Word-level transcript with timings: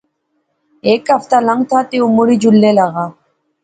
ہیک 0.85 1.03
ہفتہ 1.15 1.37
لنگتھا 1.47 1.79
تہ 1.89 1.97
او 2.01 2.07
مڑی 2.15 2.35
جلنے 2.41 2.71
لاغا 2.77 3.05